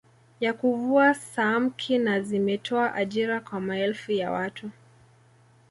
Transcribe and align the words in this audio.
Ya 0.39 0.53
kuvua 0.53 1.13
saamki 1.13 1.97
na 1.97 2.21
zimetoa 2.21 2.93
ajira 2.93 3.39
kwa 3.39 3.59
maelfu 3.61 4.11
ya 4.11 4.31
watu 4.31 4.69